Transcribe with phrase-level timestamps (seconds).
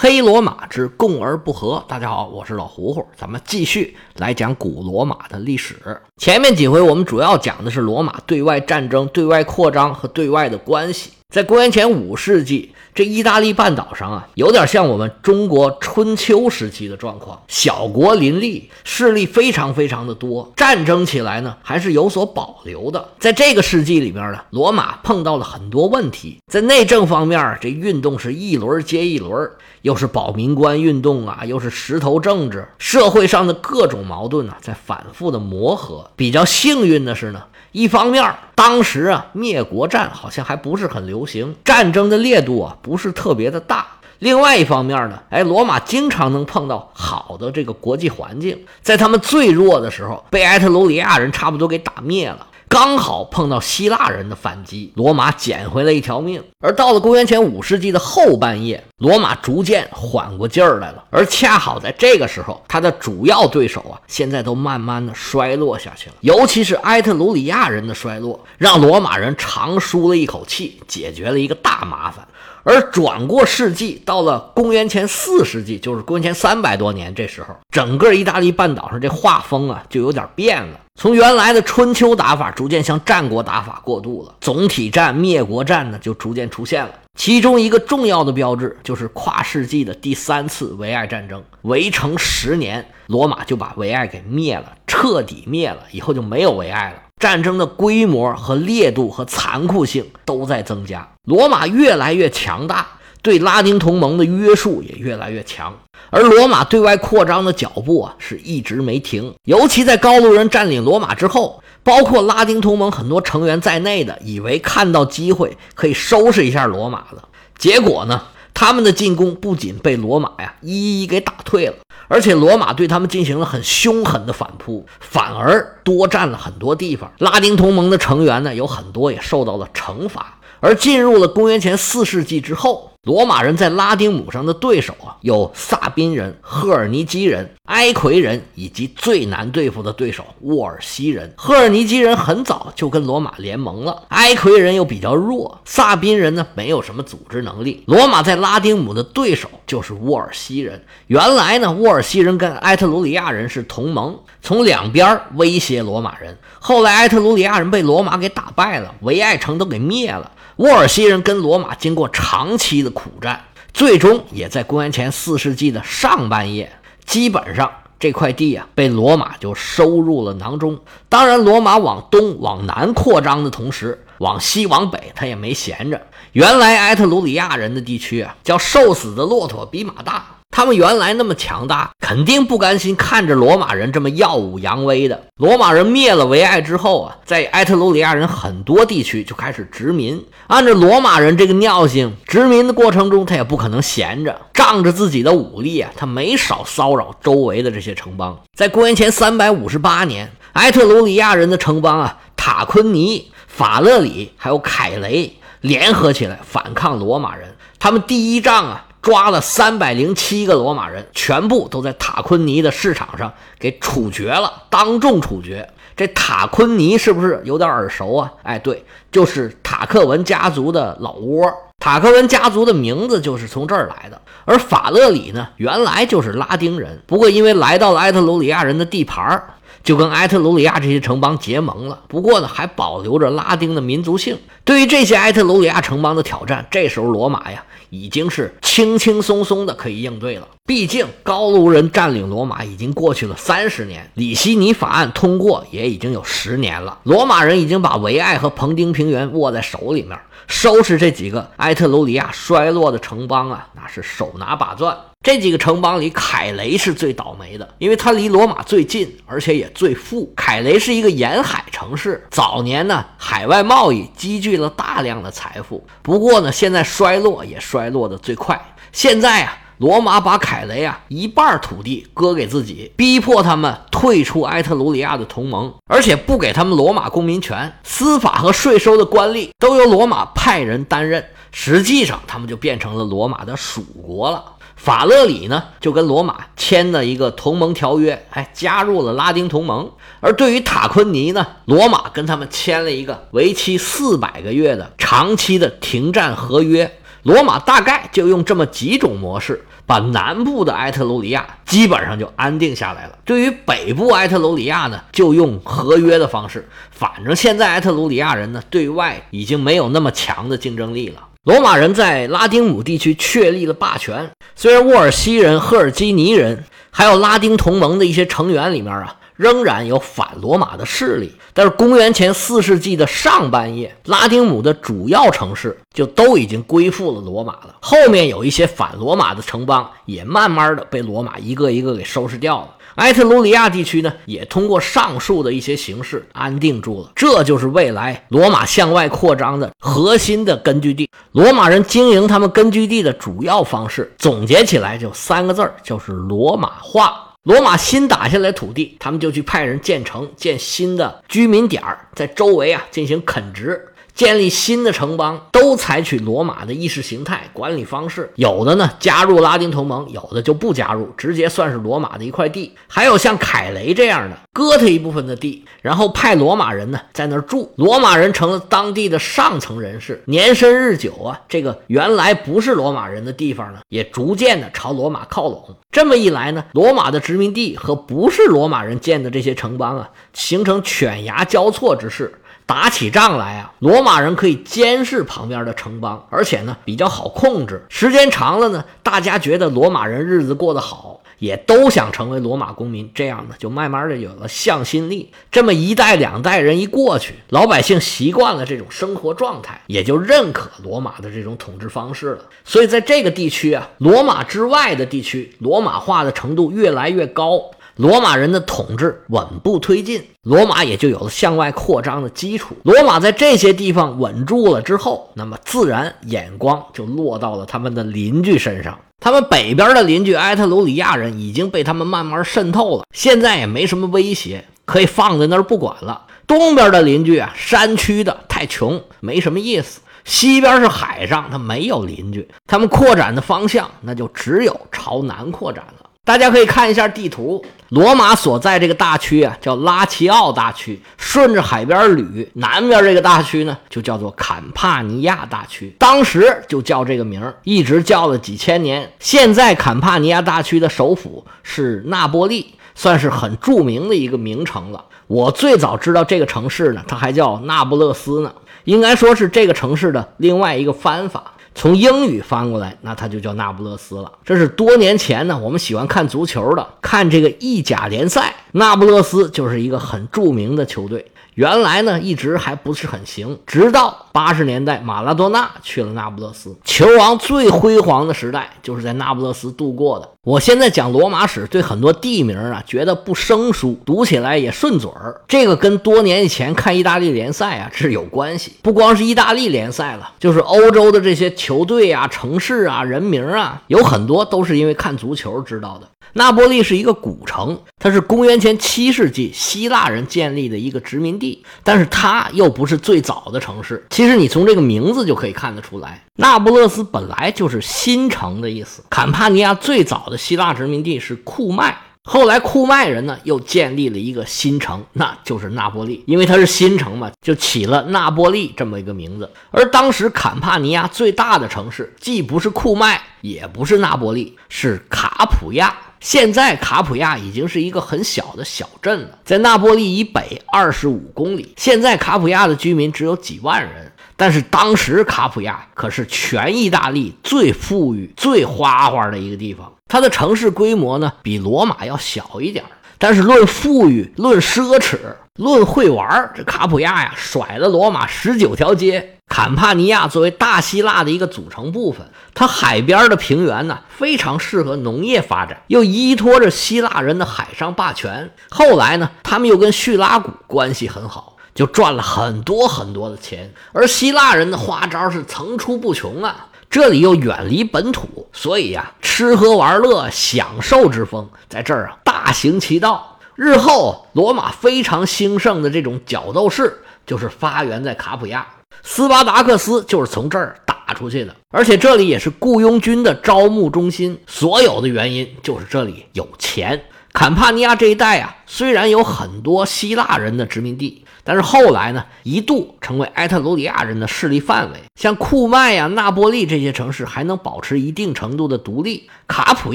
[0.00, 1.84] 黑罗马之共而不和。
[1.88, 5.74] 大家好，我是老胡胡，咱们继续来讲古罗马的历史。
[6.18, 11.10] 前面几回我们主要讲的是罗马对外战争、对外扩张和对外的关系。
[11.30, 23.10] 在公元前五世纪，这意大利半岛上啊，有点像我们中国春秋时期的状况，小国林立，势力非常非常的多，战争起来呢还是有所保留的。
[23.18, 29.50] 在这个世纪里边呢，罗马碰到了很多问题，在内政方面，这运动是一轮接一轮，
[29.82, 36.10] 又是保民官运动啊，又是石头政治，社会上的各种矛盾呢在反复的磨合。
[36.16, 37.42] 比较幸运的是呢。
[37.72, 43.86] 一方面，当时啊，灭国战好像还不是很流行，战争的烈度啊不是特别的大。
[44.20, 52.46] 另外一方面呢，哎，罗马经常能碰到好的这个国际环境，在他们最弱的时候，被埃特鲁里亚人差不多给打灭了。
[52.68, 56.42] 刚好碰到希腊人的反击，罗马捡回了一条命。
[56.60, 61.04] 而到了公元前五世纪的后半叶，罗马逐渐缓过劲儿来了。
[61.10, 66.16] 而恰好在这个时候，他的主要对手啊，现在都慢慢的衰落下去了。
[66.20, 72.26] 尤其是埃特鲁里亚人的衰落，让罗马人长舒了一口气，解决了一个大麻烦。
[72.64, 80.80] 而转过世纪，到了公元前四世纪，就是公元前三百多年，这时候整个意大利半岛上这画风啊，就有点变了。
[80.94, 84.34] 从原来的春秋打法，逐渐向战国打法过渡了。
[84.40, 86.90] 总体战、灭国战呢，就逐渐出现了。
[87.16, 91.42] 其中一个重要的标志，就是跨世纪的第三次维埃战争。
[91.62, 96.96] 围城十年，罗马就把维埃给灭了，彻底灭了，以后就没有维埃了。
[97.18, 102.86] 战争的规模和烈度和残酷性都在增加，罗马越来越强大，
[103.22, 105.76] 对拉丁同盟的约束也越来越强，
[106.10, 109.34] 而罗马对外扩张的脚步啊是一直没停。
[109.44, 118.22] 尤其在高卢人占领罗马之后，包括拉丁同盟很多成员在内的，以为看到机会可以收拾一下罗马了，结果呢，
[118.54, 121.74] 他们的进攻不仅被罗马呀一一给打退了。
[122.08, 127.12] 而且罗马对他们进行了很凶狠的反扑，反而多占了很多地方。
[127.18, 130.34] 拉丁同盟的成员呢，有很多也受到了惩罚。
[130.60, 141.32] 而进入了公元前四世纪之后，罗马人在拉丁姆上的对手啊，有萨宾人、赫尔尼基人、埃奎人，以及最难对付的对手沃尔西人。
[141.34, 147.82] 赫尔尼基人很早就跟罗马联盟了，埃奎人又比较弱，萨宾人呢没有什么组织能力。
[147.86, 150.84] 罗马在拉丁姆的对手就是沃尔西人。
[151.06, 156.36] 原来呢，沃尔西人跟埃特鲁里亚人是同盟，从两边威胁罗马人。
[156.58, 160.32] 后来埃特鲁里亚人被罗马给打败了，维埃城都给灭了。
[160.58, 166.72] 沃尔西人跟罗马经过长期的苦战，最终也在公元前四世纪的上半叶，
[167.06, 167.70] 基本上
[168.00, 170.76] 这块地啊被罗马就收入了囊中。
[171.08, 176.06] 当然，罗马往东往南扩张的同时，往西往北他也没闲着。
[176.32, 180.37] 原来埃特鲁里亚人的地区啊，叫瘦死的骆驼比马大。
[180.50, 185.22] 他们原来那么强大，肯定不甘心看着罗马人这么耀武扬威的。
[185.36, 190.20] 罗马人灭了维埃之后啊，在埃特鲁里亚人很多地区就开始殖民。
[190.48, 198.36] 按照罗马人这个尿性，殖民的过程中他也不可能闲着，仗着自己的武力啊，他没少骚扰周围的这些城邦。
[198.56, 207.54] 在公元前三百五十八年，埃特鲁里亚人的城邦啊，塔昆尼、法勒里还有凯雷联合起来反抗罗马人。
[207.78, 208.86] 他们第一仗啊。
[209.08, 215.66] 抓了三百零七个罗马人，全部都在塔昆尼的市场上给处决了，当众处决。
[215.96, 218.30] 这塔昆尼是不是有点耳熟啊？
[218.42, 221.50] 哎，对，就是塔克文家族的老窝。
[221.78, 224.20] 塔克文家族的名字就是从这儿来的。
[224.44, 229.42] 而法勒里呢，原来就是拉丁人，不过因为来到了埃特鲁里亚人的地盘
[229.88, 232.00] 就跟埃特鲁里亚这些城邦结盟了。
[232.08, 234.36] 不过呢，还保留着拉丁的民族性。
[234.62, 237.64] 对于这些埃特鲁里亚城邦的挑战，这时候罗马呀。
[237.90, 240.46] 已经是轻轻松松的可以应对了。
[240.66, 246.98] 毕竟高卢人占领罗马已经过去了三十年，里希尼法案通过也已经有十年了。
[247.04, 254.96] 罗马人已经把维埃和彭丁平原握在手里面，收拾这几个埃特鲁里亚衰落的城邦啊，那是手拿把攥。
[255.22, 260.32] 这几个城邦里，凯雷是最倒霉的，因为它离罗马最近，而且也最富。
[260.34, 265.86] 凯雷是一个沿海城市，早年呢海外贸易积聚了大量的财富。
[266.02, 268.58] 不过呢，现在衰落也衰落的最快。
[268.90, 281.24] 现在啊，罗马把凯雷啊一半土地割给自己，逼迫他们退出埃特鲁里亚的同盟，而且不给他们罗马公民权，司法和税收的官吏都由罗马派人担任。
[281.52, 284.44] 实际上，他们就变成了罗马的属国了。
[284.76, 289.90] 法勒里呢，就跟罗马签了一个同盟条约，哎，加入了拉丁同盟。
[290.20, 296.98] 而对于塔昆尼呢，罗马跟他们签了一个为期四百个月的长期的停战合约。
[297.24, 303.18] 罗马大概就用这么几种模式，把南部的埃特鲁里亚基本上就安定下来了。
[303.24, 306.68] 对于北部埃特鲁里亚呢，就用合约的方式。
[306.90, 311.26] 反正现在埃特鲁里亚人呢，对外已经没有那么强的竞争力了。
[311.44, 319.16] 罗马人在拉丁姆地区确立了霸权，虽然沃尔西人、赫尔基尼人还有拉丁同盟的一些成员里面啊。
[319.38, 327.76] 仍然有反罗马的势力，但是公元前四世纪的上半叶，拉丁姆的主要城市就都已经归附了罗马了。
[327.80, 332.74] 后面有一些反罗马的城邦，也慢慢的被罗马一个一个给收拾掉了。
[332.96, 337.12] 埃特鲁里亚地区呢，也通过上述的一些形式安定住了。
[337.14, 341.08] 这就是未来罗马向外扩张的核心的根据地。
[341.30, 347.27] 罗马人经营他们根据地的主要方式，总结起来就三个字儿，就是罗马化。
[347.48, 358.28] 罗马新打下来土地，他们就去派人建城，建新的居民点儿，在周围啊进行垦殖，建立新的城邦，都采取罗马的意识形态管理方式。
[358.34, 362.74] 有的呢加入拉丁同盟，有的就不加入，直接算是罗马的一块地。
[362.88, 370.20] 还有像凯雷这样的，割他一部分的地，然后派罗马人呢在那儿住，罗马人成了当地的上层人士。
[370.26, 375.62] 年深日久啊，这个原来不是罗马人的地方呢，也逐渐的朝罗马靠拢。
[375.92, 382.34] 这么一来呢，罗马的殖民地和不是罗马人建的这些城邦啊，形成犬牙交错之势。
[382.68, 387.86] 打起仗来啊，罗马人可以监视旁边的城邦，而且呢比较好控制。
[387.88, 391.22] 时间长了呢，大家觉得罗马人日子过得好。
[391.38, 395.30] 也都想成为罗马公民，这样呢，就慢慢的有了向心力。
[395.52, 402.40] 这么一代两代人一过去，老百姓习惯了这种生活状态，也就认可罗马的这种统治方式了。
[402.64, 412.76] 所以在这个地区啊，罗马之外的地区，罗马化的程度越来越高，罗马人的统治稳步推进，罗马也就有了向外扩张的基础。
[412.84, 418.96] 罗马在这些地方稳住了之后，那么自然眼光就落到了他们的邻居身上。
[419.20, 426.26] 他们北边的邻居埃特鲁里亚人已经被他们慢慢渗透了，现在也没什么威胁，可以放在那儿不管了。
[426.46, 430.00] 东边的邻居啊，山区的太穷，没什么意思。
[430.24, 436.07] 西边是海上，他没有邻居，他们扩展的方向那就只有朝南扩展了。
[436.28, 449.10] 大家可以看一下地图，罗马所在这个大区啊，叫拉齐奥大区，顺着海边捋，南边这个大区呢，就叫做坎帕尼亚大区，当时就叫这个名儿一直叫了几千年。
[449.18, 455.02] 现在坎帕尼亚大区的首府是那波利，算是很著名的一个名城了。
[455.28, 458.52] 我最早知道这个城市呢，它还叫那不勒斯呢，
[458.84, 461.54] 应该说是这个城市的另外一个翻法。
[461.78, 464.32] 从英语翻过来，那它就叫那不勒斯了。
[464.44, 471.24] 这是多年前呢，我们喜欢看足球的，看这个意甲联赛，那不勒斯就是一个很著名的球队。
[471.58, 480.28] 原来呢，一直还不是很行，直到八十年代，马拉多纳去了那不勒斯，球王最辉煌的时代就是在那不勒斯度过的。
[480.44, 485.40] 我现在讲罗马史，对很多地名啊，觉得不生疏，读起来也顺嘴儿。
[485.48, 496.06] 这个跟多年以前看意大利联赛啊是有关系，不光是意大利联赛了，就是欧洲的这些球队啊、城市啊、人名啊，有很多都是因为看足球知道的。
[496.38, 504.06] 那波利是一个古城，它是公元前七世纪希腊人建立的一个殖民地，但是它又不是最早的城市。
[504.10, 509.02] 其实你从这个名字就可以看得出来，那不勒斯本来就是新城的意思。
[509.10, 519.50] 坎帕尼亚最早的希腊殖民地是库麦，后来库麦人呢又建立了一个新城，那就是那波利，因为它是新城嘛，就起了那波利这么一个名字。
[519.72, 525.92] 而当时坎帕尼亚最大的城市既不是库麦，也不是那波利，是卡普亚。
[526.20, 531.72] 现在卡普亚已经是一个很小的小镇了，在那波利以北二十五公里。
[531.76, 539.92] 现在卡普亚的居民只有几万人，但是当时卡普亚可是全意大利最富裕、最花花的一个地方。
[540.08, 542.84] 它的城市规模呢，比罗马要小一点，
[543.18, 545.18] 但是论富裕、论奢侈、
[545.56, 549.34] 论会玩，这卡普亚呀甩了罗马十九条街。
[549.48, 558.50] 坎帕尼亚作为大希腊的一个组成部分，它海边的平原呢非常适合农业发展，又依托着希腊人的海上霸权。
[558.68, 563.72] 后来呢，他们又跟叙拉古关系很好，就赚了很多很多的钱。
[563.92, 573.38] 而希腊人的花招是层出不穷啊，这里又远离本土，所以呀，吃喝玩乐、享受之风在这儿啊大行其道。
[573.54, 578.66] 日后罗马非常兴盛的这种角斗士，就是发源在卡普亚。
[579.02, 584.38] 斯巴达克斯就是从这儿打出去的，而且这里也是雇佣军的招募中心。
[584.46, 587.00] 所有的原因就是这里有钱。
[587.38, 591.22] 坎帕尼亚这一带啊，虽然有很多希腊人的殖民地。
[591.44, 594.98] 但是后来呢，一度成为埃特鲁里亚人的势力范围。
[595.14, 599.94] 像库麦呀、那波利这些城市还能保持一定程度的独立，卡普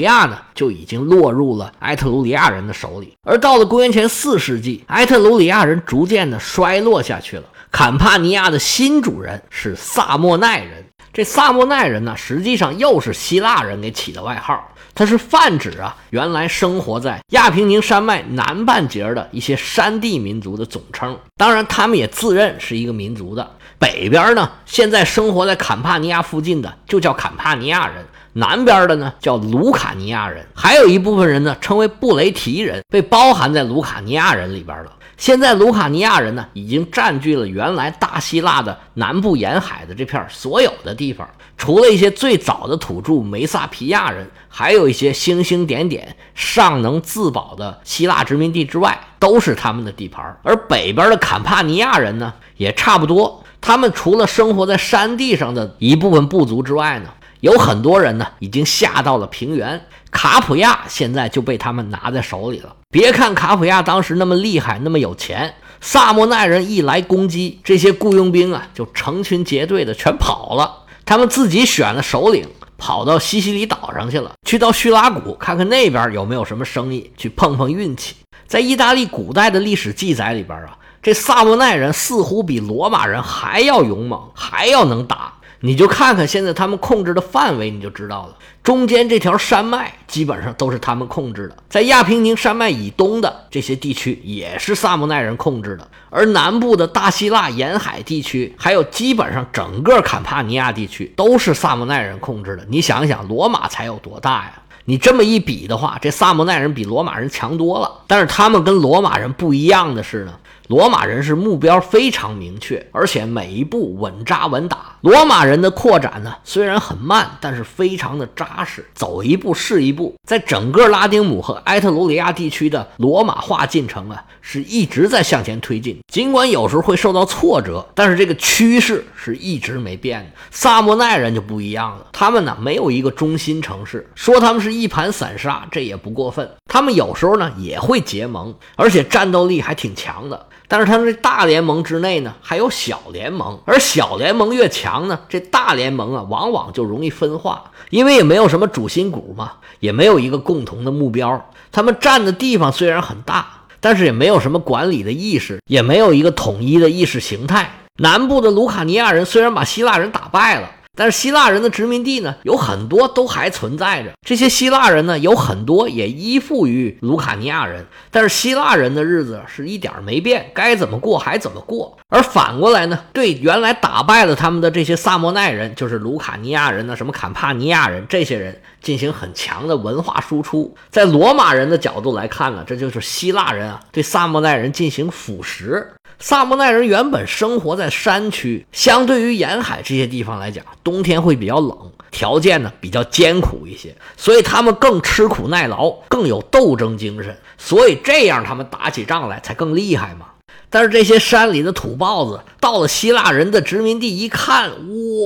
[0.00, 3.12] 亚呢就已经落入了埃特鲁里亚人的手里。
[3.24, 7.44] 而到了公元前四世纪，埃特鲁里亚人逐渐的衰落下去了。
[7.70, 10.83] 坎帕尼亚的新主人是萨莫奈人。
[11.14, 14.68] 这萨莫奈人呢，实际上又是希腊人给起的外号。
[14.96, 21.16] 它是泛指啊，原来生活在亚平宁山脉南半截的一些山地民族的总称。
[21.36, 23.48] 当然，他们也自认是一个民族的。
[23.78, 30.46] 北边呢，现在生活在坎帕尼亚附近的就叫坎帕尼亚人；南边的呢叫卢卡尼亚人。
[30.54, 34.92] 还有一部分人呢称为布雷提人，被包含在卢卡尼亚人里边了。
[35.16, 41.26] 现在卢卡尼亚人呢，已经占据了原来大希腊的南部沿海的这片所有的地方，
[41.56, 50.36] 除了一些最早的土著梅萨皮亚人，还有一些星星点点尚能自保的希腊殖民地之外，都是他们的地盘。
[50.42, 53.44] 而北边的坎帕尼亚人呢，也差不多。
[53.60, 57.08] 他们除了生活在山地上的一部分部族之外呢，
[57.44, 59.78] 有很多人呢，已经下到了平原。
[60.10, 62.74] 卡普亚现在就被他们拿在手里了。
[62.90, 70.84] 别看卡普亚当时那么厉害，那么有钱，萨莫奈人一来攻击，这些雇佣兵啊就成群结队的全跑了。
[71.04, 72.48] 他们自己选了首领，
[72.78, 78.16] 跑到西西里岛上去了，去到叙拉古看看那边有没有什么生意，去碰碰运气。
[78.46, 85.33] 在意大利古代的历史记载里边啊，这萨莫奈人似乎比罗马人还要勇猛，还要能打。
[85.64, 88.36] 你就看看现在他们控制的范围，你就知道了。
[88.62, 102.66] 中间这条山脉基本上都是他们控制的，在亚平宁山脉以东的这些地区也是萨莫奈人控制的，而南部的大希腊沿海地区，还有基本上整个坎帕尼亚地区都是萨莫奈人控制的。
[102.68, 104.52] 你想一想，罗马才有多大呀？
[104.84, 107.90] 你这么一比的话，这萨莫奈人比罗马人强多了。
[108.06, 110.34] 但是他们跟罗马人不一样的是呢。
[110.68, 114.96] 罗马人是目标非常明确，而且每一步稳扎稳打。
[115.02, 120.14] 罗马人的扩展呢，虽然很慢，但是非常的扎实，走一步是一步。
[120.26, 125.98] 在整个拉丁姆和埃特鲁里亚地区的罗马化进程啊，是一直在向前推进。
[126.10, 130.30] 尽管有时候会受到挫折，但是这个趋势是一直没变的。
[130.50, 136.50] 萨莫奈人就不一样了，他们呢没有一个中心城市，说他们是一盘散沙，这也不过分。
[136.66, 140.46] 他们有时候呢也会结盟，而且战斗力还挺强的。
[140.66, 151.50] 但是他们这大联盟之内呢，还有小联盟，而小联盟越强呢，这大联盟啊，往往就容易分化，因为也没有什么主心骨嘛，也没有一个共同的目标。
[151.70, 153.46] 他们占的地方虽然很大，
[153.80, 157.70] 但是也没有什么管理的意识，也没有一个统一的意识形态。
[157.98, 160.70] 南部的卢卡尼亚人虽然把希腊人打败了。
[160.94, 164.12] 但是希腊人的殖民地呢，有很多都还存在着。
[164.26, 167.84] 这些希腊人呢，有很多也依附于卢卡尼亚人。
[168.10, 171.98] 但是希腊人的日子是一点没变，该怎么过还怎么过。
[172.08, 180.76] 而反过来呢，对原来打败了他们的这些萨莫奈人，就是卢卡尼亚人呢，什么坎帕尼亚人这些人，进行很强的文化输出。
[180.90, 185.84] 在罗马人的角度来看呢，这就是希腊人啊对萨莫奈人进行腐蚀。
[186.18, 191.76] 萨摩奈人原本生活在山区，相对于沿海这些地方来讲，冬天会比较冷，
[192.10, 200.26] 条件呢比较艰苦一些，所以他们更吃苦耐劳，更有斗争精神，所以这样他们打起仗来才更厉害嘛。
[200.70, 204.72] 但是这些山里的土豹子到了希腊人的殖民地一看，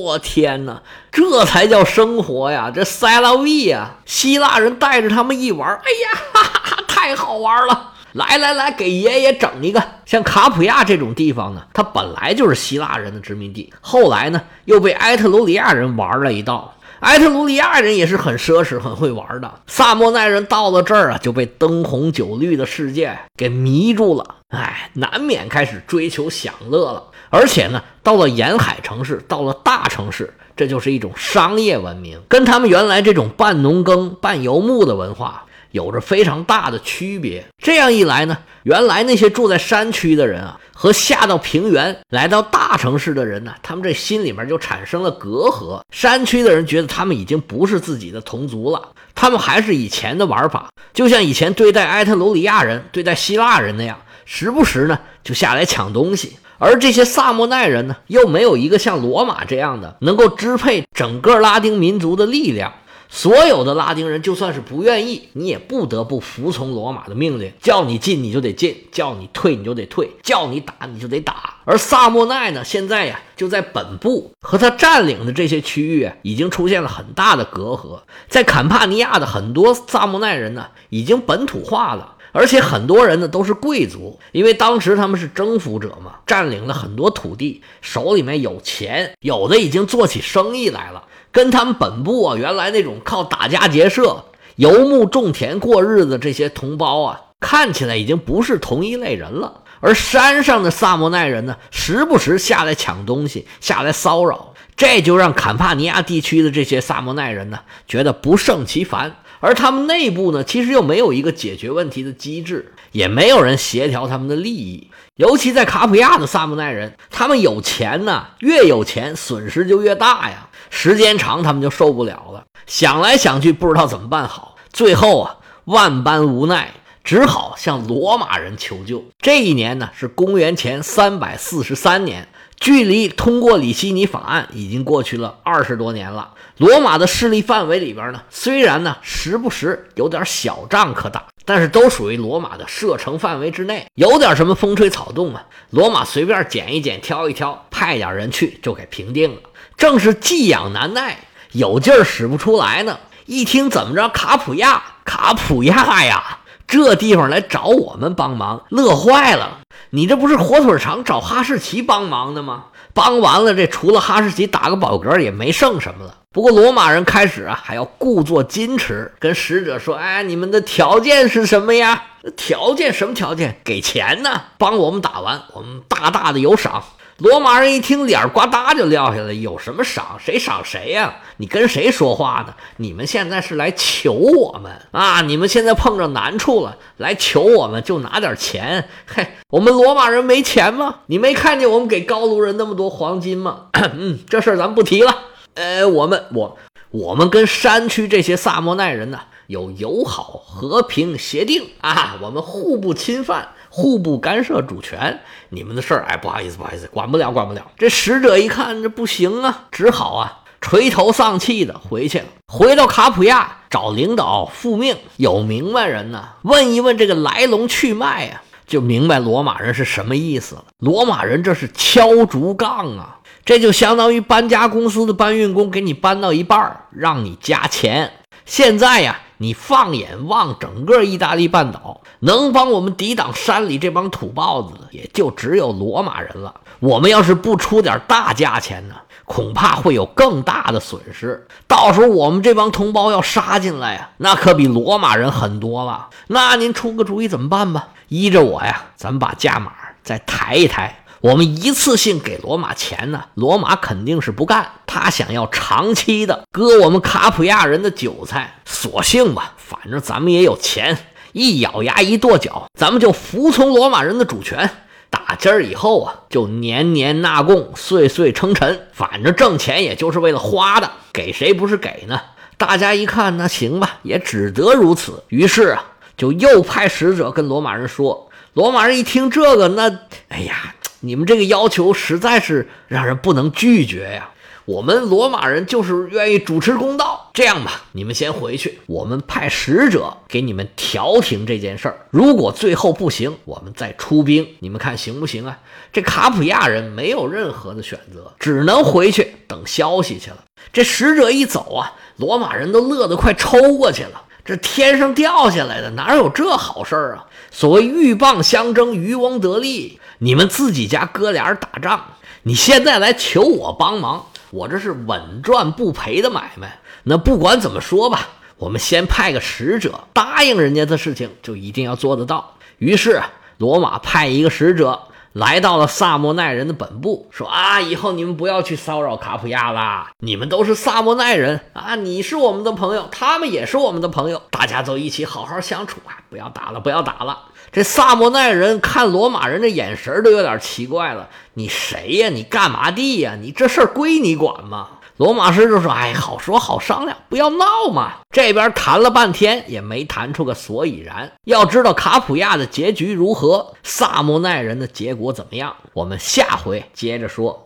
[0.03, 2.71] 我天哪，这才叫生活呀！
[2.75, 7.93] 这塞拉维呀，希腊人带着他们一玩，哎呀，哈哈哈，太好玩了。
[8.13, 9.83] 来来来，给爷爷整一个。
[10.07, 16.75] 像卡普亚这种地方呢，它本来就是希腊人的殖民地，后来呢又被埃特鲁里亚人玩了一道。
[17.01, 19.61] 埃特鲁里亚人也是很奢侈、很会玩的。
[19.69, 27.05] 萨莫奈人到了这儿啊，就被灯红酒绿的世界给迷住了，哎，难免开始追求享乐了。
[27.31, 35.45] 而且呢，到了沿海城市，到了大城市，这就是一种商业文明，跟他们原来这种半农耕、半游牧的文化。
[35.71, 37.45] 有着非常大的区别。
[37.63, 45.81] 这样一来呢，原来那些住在山区的人啊，和下到平原来到大城市的人呢，他们这心里面就产生了隔阂。
[45.91, 56.37] 山区的人觉得他们已经不是自己的同族了，他们还是以前的玩法，就像以前对待埃特鲁里亚人、对待希腊人那样，时不时呢就下来抢东西。
[56.61, 62.73] 而这些萨莫奈人呢，又没有一个像罗马这样的能够支配整个拉丁民族的力量。
[63.09, 71.55] 所有的拉丁人就算是不愿意，你也不得不服从罗马的命令，叫你进你就得进，叫你退你就得退，叫你打你就得打。
[71.65, 78.01] 而萨莫奈呢，现在呀就在本部和他占领的这些区域，已经出现了很大的隔阂。
[78.29, 82.17] 在坎帕尼亚的很多萨莫奈人呢，已经本土化了。
[82.31, 94.25] 而且很多人呢都是贵族，因为当时他们是征服者嘛，占领了很多土地，手里面有钱，有的已经做起生意来了，跟他们本部啊原来那种靠打家劫舍、
[94.57, 99.63] 游牧种田过日子这些同胞啊，看起来已经不是同一类人了。
[99.81, 109.17] 而山上的萨莫奈人呢，时不时下来抢东西，下来骚扰，这就让坎帕尼亚地区的这些萨莫奈人呢，觉得不胜其烦。
[109.41, 114.91] 而他们内部呢，其实又没有一个解决问题的机制，也没有人协调他们的利益。
[115.17, 120.49] 尤其在卡普亚的萨姆奈人，他们有钱呢，越有钱损失就越大呀。
[120.71, 124.57] 时间长，他们就受不了了，想来想去不知道怎么办好。
[124.73, 129.05] 最后啊，万般无奈，只好向罗马人求救。
[129.19, 132.29] 这一年呢，是公元前三百四十三年。
[132.61, 136.33] 距离通过里希尼法案已经过去了二十多年了。
[136.57, 143.87] 罗马的势力范围里边呢，虽然呢时不时有点小仗可打，但是都属于罗马的射程范围之内。
[143.95, 149.41] 有点什么风吹草动啊，罗马随便捡一捡、挑一挑，派点人去就给平定了。
[149.77, 151.19] 正是寄养难耐，
[151.53, 152.99] 有劲儿使不出来呢。
[153.27, 156.39] 一听怎么着，卡普亚，卡普亚呀！
[156.67, 159.61] 这地方来找我们帮忙，乐坏了。
[159.91, 162.65] 你这不是火腿肠找哈士奇帮忙的吗？
[162.93, 166.15] 帮完了，这除了哈士奇打个饱嗝，也没剩什么了。
[166.31, 172.03] 不过罗马人开始啊，还要故作矜持，跟使者说：“哎，你们的条件是什么呀？
[172.37, 173.61] 条件什么条件？
[173.65, 174.43] 给钱呢？
[174.59, 176.85] 帮我们打完，我们大大的有赏。”
[177.19, 179.33] 罗马人一听，脸呱嗒就撂下来。
[179.33, 180.17] 有什么赏？
[180.21, 181.17] 谁赏谁呀？
[181.39, 182.55] 你跟谁说话呢？
[182.77, 185.21] 你们现在是来求我们啊！
[185.23, 188.89] 你们现在碰着难处了，来求我们就拿点钱。
[189.05, 191.01] 嘿，我们罗马人没钱吗？
[191.07, 193.63] 你没看见我们给高卢人那么多黄金吗？
[193.95, 195.13] 嗯，这事儿咱不提了。
[195.55, 196.57] 呃，我们我
[196.91, 203.49] 我们跟山区这些萨莫奈人呢有友好和平协定啊，我们互不侵犯。
[203.79, 205.21] 互不干涉主权，
[205.51, 207.71] 你们的事儿，哎，不好意思，不好意思，管不了，管不了。
[207.79, 212.25] 这使者一看，这不行啊，只好啊，垂头丧气的回去了。
[212.49, 220.65] 回到卡普亚找领导复命，有明白人呢，问一问这个来龙去脉啊，就明白罗马人是什么意思了。
[220.81, 228.15] 罗马人这是敲竹杠啊，这就相当于搬家公司的搬运工给你搬到一半，让你加钱。
[228.45, 229.21] 现在呀。
[229.39, 236.55] 你放眼望整个意大利半岛，能帮我们抵挡山里这帮土包子的，也就只有罗马人了。
[236.81, 241.47] 我们要是不出点大价钱呢，恐怕会有更大的损失。
[241.67, 246.09] 到时候我们这帮同胞要杀进来呀，那可比罗马人狠多了。
[246.27, 247.89] 那您出个主意怎么办吧？
[248.09, 249.73] 依着我呀，咱们把价码
[250.03, 251.05] 再抬一抬。
[251.21, 253.25] 我们一次性给罗马钱呢？
[253.35, 258.61] 罗马肯定是不干，他想要长期的割我们卡普亚人的韭菜。
[258.65, 260.97] 索性吧，反正咱们也有钱，
[261.33, 264.71] 一咬牙一跺脚，咱们就服从罗马人的主权。
[265.11, 268.87] 打今儿以后啊，就年年纳贡，岁岁称臣。
[268.93, 272.21] 反正挣钱也就是为了花的，给谁不是给呢？
[272.57, 275.25] 大家一看，那行吧，也只得如此。
[275.29, 275.85] 于是啊，
[276.17, 278.31] 就又派使者跟罗马人说。
[278.55, 279.89] 罗马人一听这个，那
[280.29, 280.75] 哎呀！
[281.01, 284.31] 你们这个要求实在是让人不能拒绝呀！
[284.65, 287.31] 我们罗马人就是愿意主持公道。
[287.33, 292.07] 这样吧，你们先回去，我们派使者给你们调停这件事儿。
[292.11, 295.59] 如果最后不行，我们再出兵，你们看行不行啊？
[295.91, 300.45] 这卡普亚人没有任何的选择，只能回去等消息去了。
[300.73, 304.25] 这使者一走啊，罗马人都乐得快抽过去了。
[304.49, 307.27] 这天上掉下来的哪有这好事儿啊？
[307.51, 310.01] 所谓鹬蚌相争，渔翁得利。
[310.21, 312.03] 你们自己家哥俩打仗，
[312.45, 316.79] 你现在来求我帮忙，我这是稳赚不赔的买卖。
[317.03, 322.55] 那不管怎么说吧，我们先派个使者，答应人家的事情就一定要做得到。
[322.79, 323.23] 于是
[323.59, 324.99] 罗马派一个使者。
[325.39, 337.39] 来到了萨莫奈人的本部，说啊，以后你们不要去骚扰卡普亚啦，你们都是萨莫奈人啊，你是我们的朋友，他们也是我们的朋友，大家都一起好好相处啊，不要打了，不要打了。
[337.71, 342.31] 这萨莫奈人看罗马人的眼神都有点奇怪了，你谁呀？
[342.31, 343.37] 你干嘛地呀？
[343.41, 344.89] 你这事儿归你管吗？
[345.19, 351.31] 罗马师就说：“哎，好说好商量，不要闹嘛。”这边谈了半天也没谈出个所以然。
[351.45, 357.57] 要知道卡普亚的结局如何，萨莫奈人的结果怎么样，我们下回接着说。